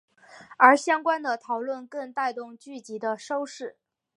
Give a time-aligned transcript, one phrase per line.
[0.57, 3.75] 而相关的讨论更带动剧集收视。